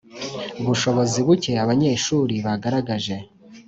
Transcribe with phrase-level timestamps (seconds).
[0.65, 3.15] bushobozi buke abanyeshuri bagaragaje.